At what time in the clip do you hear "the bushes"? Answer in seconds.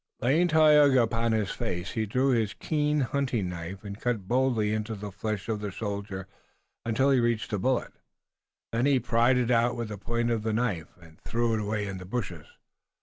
11.99-12.47